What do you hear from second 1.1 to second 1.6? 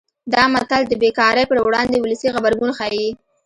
کارۍ پر